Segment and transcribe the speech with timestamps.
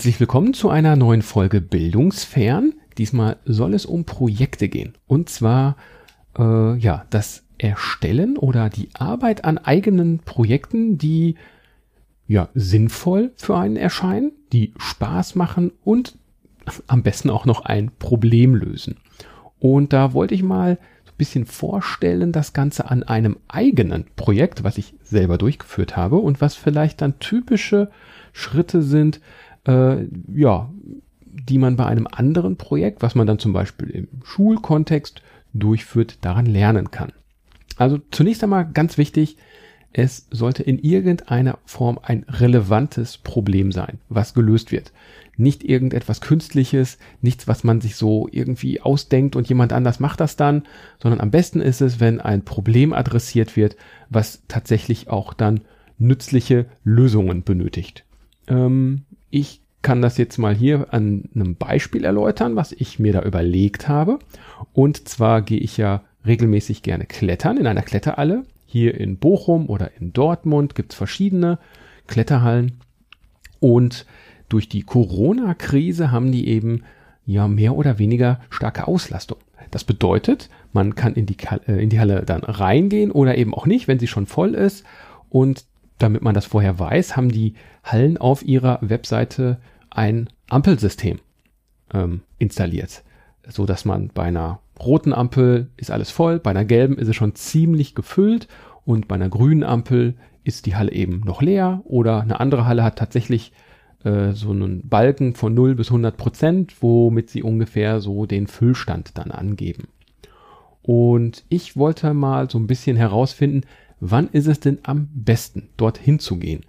[0.00, 2.72] Herzlich willkommen zu einer neuen Folge Bildungsfern.
[2.96, 4.94] Diesmal soll es um Projekte gehen.
[5.06, 5.76] Und zwar,
[6.38, 11.34] äh, ja, das Erstellen oder die Arbeit an eigenen Projekten, die
[12.26, 16.16] ja sinnvoll für einen erscheinen, die Spaß machen und
[16.86, 18.96] am besten auch noch ein Problem lösen.
[19.58, 24.64] Und da wollte ich mal so ein bisschen vorstellen, das Ganze an einem eigenen Projekt,
[24.64, 27.90] was ich selber durchgeführt habe und was vielleicht dann typische
[28.32, 29.20] Schritte sind,
[29.70, 30.70] äh, ja,
[31.48, 35.22] die man bei einem anderen Projekt, was man dann zum Beispiel im Schulkontext
[35.54, 37.12] durchführt, daran lernen kann.
[37.76, 39.36] Also zunächst einmal ganz wichtig,
[39.92, 44.92] es sollte in irgendeiner Form ein relevantes Problem sein, was gelöst wird.
[45.36, 50.36] Nicht irgendetwas Künstliches, nichts, was man sich so irgendwie ausdenkt und jemand anders macht das
[50.36, 50.64] dann,
[51.00, 53.76] sondern am besten ist es, wenn ein Problem adressiert wird,
[54.10, 55.60] was tatsächlich auch dann
[55.98, 58.04] nützliche Lösungen benötigt.
[58.46, 63.22] Ähm, ich kann das jetzt mal hier an einem Beispiel erläutern, was ich mir da
[63.22, 64.18] überlegt habe.
[64.72, 68.44] Und zwar gehe ich ja regelmäßig gerne klettern in einer Kletterhalle.
[68.66, 71.58] Hier in Bochum oder in Dortmund gibt es verschiedene
[72.06, 72.78] Kletterhallen.
[73.58, 74.06] Und
[74.48, 76.82] durch die Corona-Krise haben die eben
[77.24, 79.38] ja mehr oder weniger starke Auslastung.
[79.70, 81.36] Das bedeutet, man kann in die,
[81.66, 84.84] äh, in die Halle dann reingehen oder eben auch nicht, wenn sie schon voll ist.
[85.28, 85.64] Und
[86.02, 89.58] damit man das vorher weiß, haben die Hallen auf ihrer Webseite
[89.90, 91.18] ein Ampelsystem
[91.92, 93.02] ähm, installiert,
[93.46, 97.16] so dass man bei einer roten Ampel ist alles voll, bei einer gelben ist es
[97.16, 98.48] schon ziemlich gefüllt
[98.84, 102.82] und bei einer grünen Ampel ist die Halle eben noch leer oder eine andere Halle
[102.82, 103.52] hat tatsächlich
[104.04, 109.18] äh, so einen Balken von 0 bis 100 Prozent, womit sie ungefähr so den Füllstand
[109.18, 109.88] dann angeben.
[110.82, 113.66] Und ich wollte mal so ein bisschen herausfinden,
[114.00, 116.64] wann ist es denn am besten, dorthin zu gehen?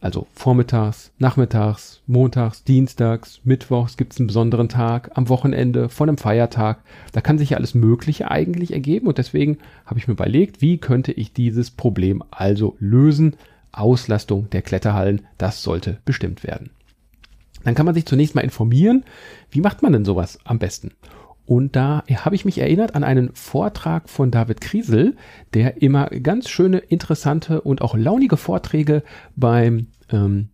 [0.00, 6.16] Also vormittags, nachmittags, montags, dienstags, mittwochs gibt es einen besonderen Tag, am Wochenende, von einem
[6.16, 6.82] Feiertag.
[7.12, 10.78] Da kann sich ja alles Mögliche eigentlich ergeben und deswegen habe ich mir überlegt, wie
[10.78, 13.36] könnte ich dieses Problem also lösen?
[13.72, 16.70] Auslastung der Kletterhallen, das sollte bestimmt werden.
[17.62, 19.04] Dann kann man sich zunächst mal informieren,
[19.50, 20.92] wie macht man denn sowas am besten?
[21.50, 25.16] Und da habe ich mich erinnert an einen Vortrag von David Kriesel,
[25.52, 29.02] der immer ganz schöne, interessante und auch launige Vorträge
[29.34, 30.50] beim ähm,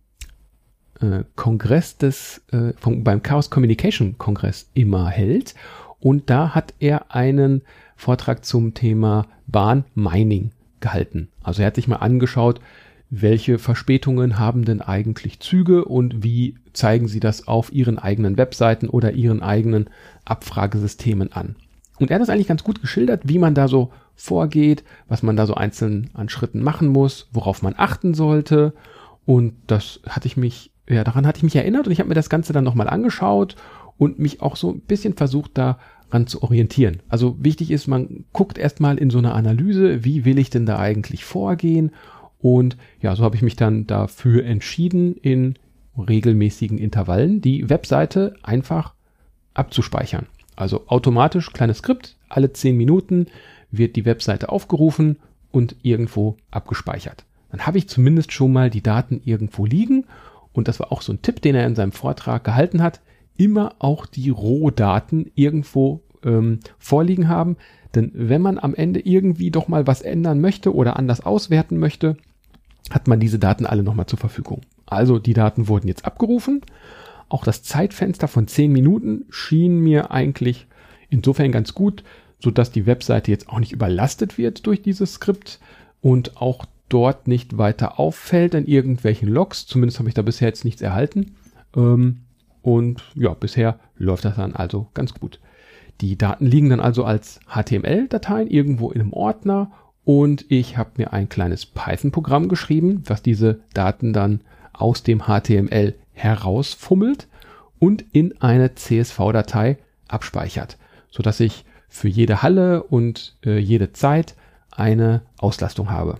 [0.99, 5.53] äh, Kongress des, äh, vom, beim Chaos Communication Kongress immer hält.
[5.99, 7.61] Und da hat er einen
[7.95, 10.49] Vortrag zum Thema Bahnmining
[10.79, 11.29] gehalten.
[11.43, 12.59] Also er hat sich mal angeschaut,
[13.09, 18.89] welche Verspätungen haben denn eigentlich Züge und wie zeigen sie das auf ihren eigenen Webseiten
[18.89, 19.89] oder ihren eigenen
[20.25, 21.55] Abfragesystemen an.
[21.99, 25.35] Und er hat das eigentlich ganz gut geschildert, wie man da so vorgeht, was man
[25.35, 28.73] da so einzeln an Schritten machen muss, worauf man achten sollte.
[29.25, 32.15] Und das hatte ich mich, ja, daran hatte ich mich erinnert und ich habe mir
[32.15, 33.55] das Ganze dann nochmal angeschaut
[33.97, 37.01] und mich auch so ein bisschen versucht, daran zu orientieren.
[37.09, 40.77] Also wichtig ist, man guckt erstmal in so eine Analyse, wie will ich denn da
[40.77, 41.91] eigentlich vorgehen
[42.39, 45.55] und ja, so habe ich mich dann dafür entschieden, in
[45.97, 48.93] regelmäßigen Intervallen die Webseite einfach
[49.53, 50.27] abzuspeichern.
[50.55, 53.27] Also automatisch kleines Skript, alle 10 Minuten
[53.71, 55.17] wird die Webseite aufgerufen
[55.51, 57.25] und irgendwo abgespeichert.
[57.51, 60.05] Dann habe ich zumindest schon mal die Daten irgendwo liegen
[60.53, 63.01] und das war auch so ein Tipp, den er in seinem Vortrag gehalten hat,
[63.37, 67.57] immer auch die Rohdaten irgendwo ähm, vorliegen haben.
[67.95, 72.17] Denn wenn man am Ende irgendwie doch mal was ändern möchte oder anders auswerten möchte,
[72.89, 74.61] hat man diese Daten alle nochmal zur Verfügung.
[74.85, 76.61] Also die Daten wurden jetzt abgerufen.
[77.29, 80.67] Auch das Zeitfenster von 10 Minuten schien mir eigentlich
[81.09, 82.03] insofern ganz gut,
[82.39, 85.59] so dass die Webseite jetzt auch nicht überlastet wird durch dieses Skript
[86.01, 89.65] und auch dort nicht weiter auffällt an irgendwelchen Logs.
[89.65, 91.35] Zumindest habe ich da bisher jetzt nichts erhalten.
[91.75, 92.21] Ähm,
[92.61, 95.39] und ja, bisher läuft das dann also ganz gut.
[96.01, 99.71] Die Daten liegen dann also als HTML-Dateien irgendwo in einem Ordner
[100.07, 104.39] und ich habe mir ein kleines Python-Programm geschrieben, was diese Daten dann
[104.71, 107.27] aus dem HTML herausfummelt
[107.77, 109.77] und in eine CSV-Datei
[110.07, 110.77] abspeichert,
[111.11, 114.35] so dass ich für jede Halle und äh, jede Zeit
[114.71, 116.19] eine Auslastung habe.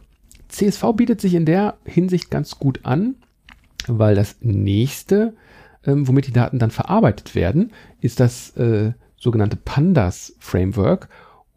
[0.49, 3.15] CSV bietet sich in der Hinsicht ganz gut an,
[3.87, 5.33] weil das nächste,
[5.85, 11.07] ähm, womit die Daten dann verarbeitet werden, ist das äh, sogenannte Pandas Framework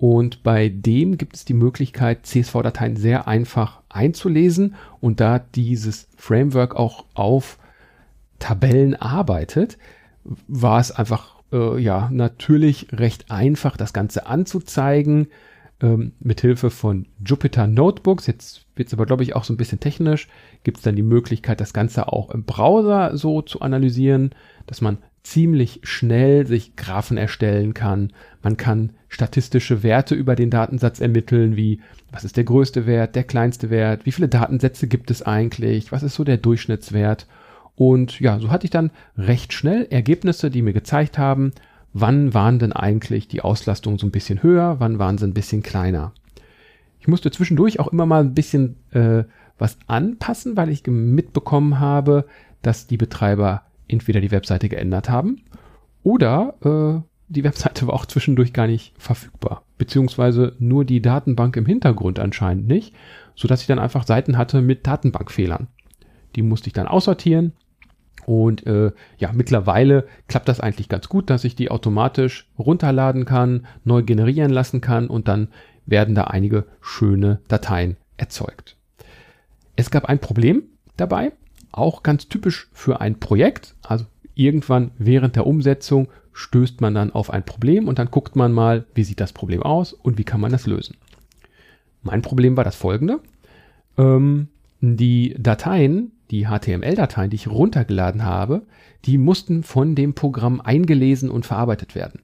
[0.00, 6.74] und bei dem gibt es die Möglichkeit, CSV-Dateien sehr einfach einzulesen und da dieses Framework
[6.74, 7.58] auch auf
[8.38, 9.76] Tabellen arbeitet,
[10.48, 15.28] war es einfach äh, ja natürlich recht einfach, das Ganze anzuzeigen.
[15.82, 18.26] ähm, mit Hilfe von Jupyter Notebooks.
[18.26, 20.28] Jetzt wird es aber, glaube ich, auch so ein bisschen technisch.
[20.64, 24.30] Gibt es dann die Möglichkeit, das Ganze auch im Browser so zu analysieren,
[24.66, 28.12] dass man ziemlich schnell sich Graphen erstellen kann.
[28.42, 31.80] Man kann statistische Werte über den Datensatz ermitteln, wie
[32.10, 36.02] was ist der größte Wert, der kleinste Wert, wie viele Datensätze gibt es eigentlich, was
[36.02, 37.26] ist so der Durchschnittswert.
[37.76, 41.52] Und ja, so hatte ich dann recht schnell Ergebnisse, die mir gezeigt haben,
[41.92, 45.62] wann waren denn eigentlich die Auslastungen so ein bisschen höher, wann waren sie ein bisschen
[45.62, 46.12] kleiner.
[47.00, 49.24] Ich musste zwischendurch auch immer mal ein bisschen äh,
[49.58, 52.26] was anpassen, weil ich mitbekommen habe,
[52.62, 55.42] dass die Betreiber entweder die Webseite geändert haben
[56.02, 61.66] oder äh, die Webseite war auch zwischendurch gar nicht verfügbar, beziehungsweise nur die Datenbank im
[61.66, 62.94] Hintergrund anscheinend nicht,
[63.34, 65.68] so dass ich dann einfach Seiten hatte mit Datenbankfehlern.
[66.34, 67.52] Die musste ich dann aussortieren
[68.26, 73.66] und äh, ja, mittlerweile klappt das eigentlich ganz gut, dass ich die automatisch runterladen kann,
[73.84, 75.48] neu generieren lassen kann und dann
[75.86, 78.76] werden da einige schöne Dateien erzeugt.
[79.76, 80.64] Es gab ein Problem
[80.96, 81.32] dabei,
[81.72, 83.74] auch ganz typisch für ein Projekt.
[83.82, 88.52] Also irgendwann während der Umsetzung stößt man dann auf ein Problem und dann guckt man
[88.52, 90.96] mal, wie sieht das Problem aus und wie kann man das lösen.
[92.02, 93.20] Mein Problem war das folgende.
[93.98, 94.48] Ähm,
[94.80, 98.62] die Dateien, die HTML-Dateien, die ich runtergeladen habe,
[99.04, 102.20] die mussten von dem Programm eingelesen und verarbeitet werden.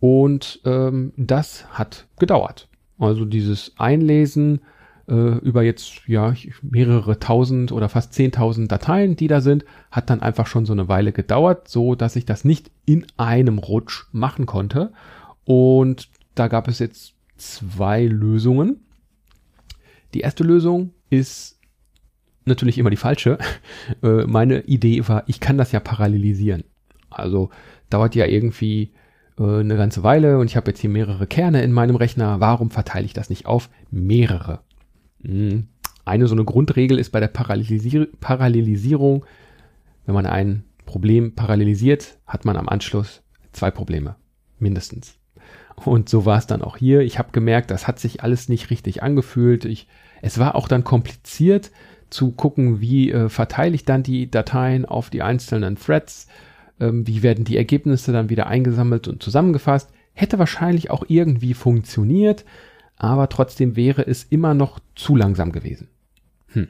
[0.00, 2.68] Und ähm, das hat gedauert.
[2.98, 4.60] Also dieses Einlesen
[5.10, 10.22] äh, über jetzt ja mehrere tausend oder fast zehntausend Dateien, die da sind, hat dann
[10.22, 14.46] einfach schon so eine Weile gedauert, so dass ich das nicht in einem Rutsch machen
[14.46, 14.92] konnte.
[15.44, 18.80] Und da gab es jetzt zwei Lösungen.
[20.14, 21.58] Die erste Lösung ist
[22.44, 23.38] natürlich immer die falsche.
[24.02, 26.64] Äh, meine Idee war, ich kann das ja parallelisieren.
[27.10, 27.50] Also
[27.90, 28.92] dauert ja irgendwie
[29.38, 32.40] äh, eine ganze Weile und ich habe jetzt hier mehrere Kerne in meinem Rechner.
[32.40, 34.60] Warum verteile ich das nicht auf mehrere?
[35.22, 35.68] Hm.
[36.04, 39.24] Eine so eine Grundregel ist bei der Parallelisier Parallelisierung,
[40.06, 43.22] wenn man ein Problem parallelisiert, hat man am Anschluss
[43.52, 44.16] zwei Probleme,
[44.58, 45.20] mindestens.
[45.84, 47.00] Und so war es dann auch hier.
[47.00, 49.64] Ich habe gemerkt, das hat sich alles nicht richtig angefühlt.
[49.64, 49.86] Ich,
[50.20, 51.70] es war auch dann kompliziert
[52.10, 56.26] zu gucken, wie äh, verteile ich dann die Dateien auf die einzelnen Threads,
[56.80, 59.90] ähm, wie werden die Ergebnisse dann wieder eingesammelt und zusammengefasst.
[60.12, 62.44] Hätte wahrscheinlich auch irgendwie funktioniert,
[63.02, 65.88] aber trotzdem wäre es immer noch zu langsam gewesen.
[66.48, 66.68] Hm.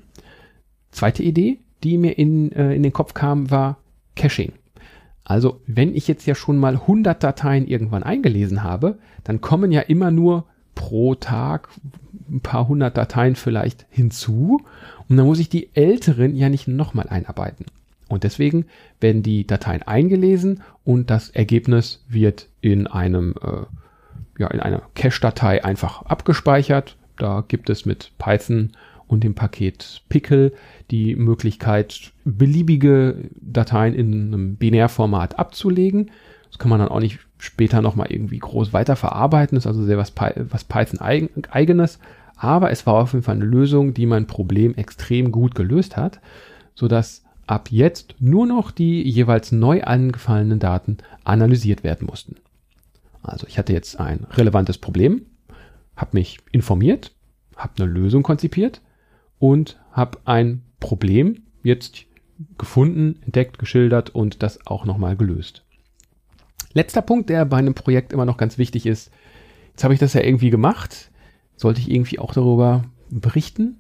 [0.93, 3.79] Zweite Idee, die mir in, äh, in den Kopf kam, war
[4.15, 4.53] Caching.
[5.25, 9.81] Also, wenn ich jetzt ja schon mal 100 Dateien irgendwann eingelesen habe, dann kommen ja
[9.81, 10.45] immer nur
[10.77, 11.69] pro Tag
[12.31, 14.63] ein paar hundert Dateien vielleicht hinzu
[15.09, 17.67] und dann muss ich die älteren ja nicht nochmal einarbeiten.
[18.09, 18.67] Und deswegen
[19.01, 23.67] werden die Dateien eingelesen und das Ergebnis wird in einem äh,
[24.41, 26.97] ja, in einer Cache-Datei einfach abgespeichert.
[27.19, 28.73] Da gibt es mit Python
[29.07, 30.53] und dem Paket Pickle
[30.91, 36.11] die Möglichkeit, beliebige Dateien in einem Binärformat abzulegen.
[36.49, 39.57] Das kann man dann auch nicht später nochmal irgendwie groß weiterverarbeiten.
[39.57, 41.99] Das ist also sehr was, was Python eigenes.
[42.37, 46.21] Aber es war auf jeden Fall eine Lösung, die mein Problem extrem gut gelöst hat,
[46.75, 52.37] sodass ab jetzt nur noch die jeweils neu angefallenen Daten analysiert werden mussten.
[53.23, 55.27] Also ich hatte jetzt ein relevantes Problem,
[55.97, 57.13] habe mich informiert,
[57.57, 58.81] habe eine Lösung konzipiert
[59.39, 62.07] und habe ein Problem jetzt
[62.57, 65.65] gefunden, entdeckt, geschildert und das auch nochmal gelöst.
[66.73, 69.11] Letzter Punkt, der bei einem Projekt immer noch ganz wichtig ist.
[69.71, 71.11] Jetzt habe ich das ja irgendwie gemacht.
[71.57, 73.79] Sollte ich irgendwie auch darüber berichten?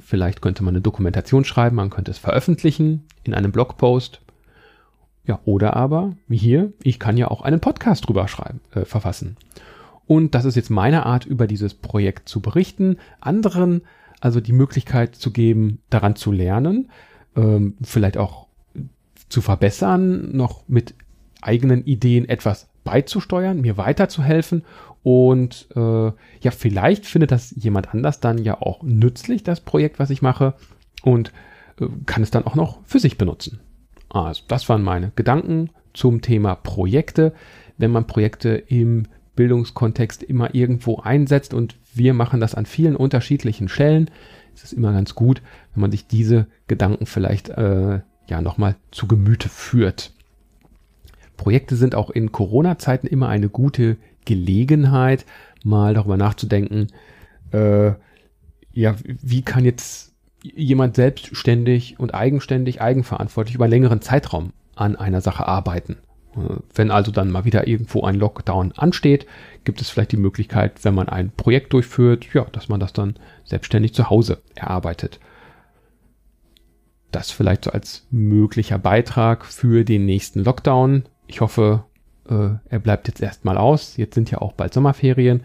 [0.00, 4.20] Vielleicht könnte man eine Dokumentation schreiben, man könnte es veröffentlichen in einem Blogpost.
[5.26, 9.36] Ja, oder aber, wie hier, ich kann ja auch einen Podcast drüber schreiben, äh, verfassen.
[10.06, 13.82] Und das ist jetzt meine Art, über dieses Projekt zu berichten, anderen
[14.20, 16.90] also die Möglichkeit zu geben, daran zu lernen,
[17.36, 18.46] ähm, vielleicht auch
[19.28, 20.94] zu verbessern, noch mit
[21.42, 24.64] eigenen Ideen etwas beizusteuern, mir weiterzuhelfen
[25.02, 30.10] und äh, ja, vielleicht findet das jemand anders dann ja auch nützlich, das Projekt, was
[30.10, 30.54] ich mache
[31.02, 31.32] und
[31.80, 33.60] äh, kann es dann auch noch für sich benutzen.
[34.24, 37.32] Also, das waren meine Gedanken zum Thema Projekte.
[37.78, 43.68] Wenn man Projekte im Bildungskontext immer irgendwo einsetzt und wir machen das an vielen unterschiedlichen
[43.68, 44.10] Stellen,
[44.54, 45.42] ist es immer ganz gut,
[45.74, 50.12] wenn man sich diese Gedanken vielleicht äh, ja nochmal zu Gemüte führt.
[51.36, 55.26] Projekte sind auch in Corona-Zeiten immer eine gute Gelegenheit,
[55.64, 56.88] mal darüber nachzudenken,
[57.52, 57.92] äh,
[58.72, 60.14] ja, wie kann jetzt
[60.54, 65.96] jemand selbstständig und eigenständig, eigenverantwortlich über einen längeren Zeitraum an einer Sache arbeiten.
[66.74, 69.26] Wenn also dann mal wieder irgendwo ein Lockdown ansteht,
[69.64, 73.14] gibt es vielleicht die Möglichkeit, wenn man ein Projekt durchführt, ja, dass man das dann
[73.44, 75.18] selbstständig zu Hause erarbeitet.
[77.10, 81.04] Das vielleicht so als möglicher Beitrag für den nächsten Lockdown.
[81.26, 81.84] Ich hoffe,
[82.28, 83.96] äh, er bleibt jetzt erstmal aus.
[83.96, 85.42] Jetzt sind ja auch bald Sommerferien.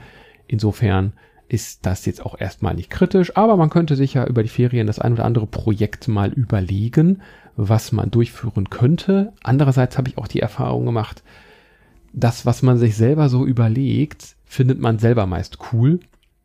[0.48, 1.14] Insofern
[1.52, 4.88] ist das jetzt auch erstmal nicht kritisch, aber man könnte sich ja über die Ferien
[4.88, 7.22] das ein oder andere Projekt mal überlegen,
[7.58, 9.34] was man durchführen könnte.
[9.44, 11.24] Andererseits habe ich auch die Erfahrung gemacht,
[12.14, 16.00] das, was man sich selber so überlegt, findet man selber meist cool.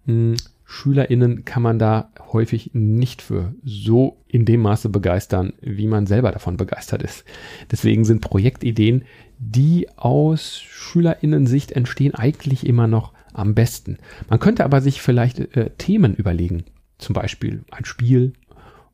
[0.06, 0.34] Hm,
[0.64, 6.32] SchülerInnen kann man da häufig nicht für so in dem Maße begeistern, wie man selber
[6.32, 7.24] davon begeistert ist.
[7.70, 9.04] Deswegen sind Projektideen,
[9.38, 13.98] die aus SchülerInnen-Sicht entstehen, eigentlich immer noch am besten.
[14.28, 16.64] Man könnte aber sich vielleicht äh, Themen überlegen.
[16.98, 18.32] Zum Beispiel ein Spiel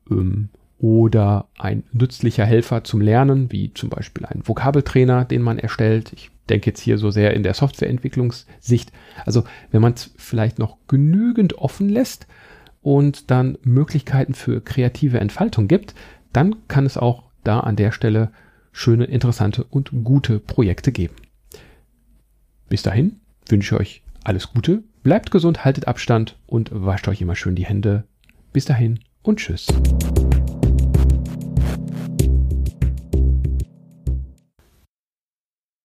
[0.09, 6.11] ähm, oder ein nützlicher Helfer zum Lernen, wie zum Beispiel ein Vokabeltrainer, den man erstellt.
[6.13, 8.91] Ich denke jetzt hier so sehr in der Softwareentwicklungssicht.
[9.25, 12.27] Also wenn man es vielleicht noch genügend offen lässt
[12.81, 15.95] und dann Möglichkeiten für kreative Entfaltung gibt,
[16.33, 18.31] dann kann es auch da an der Stelle
[18.73, 21.15] schöne, interessante und gute Projekte geben.
[22.67, 27.35] Bis dahin wünsche ich euch alles Gute, bleibt gesund, haltet Abstand und wascht euch immer
[27.35, 28.05] schön die Hände.
[28.51, 29.67] Bis dahin und tschüss.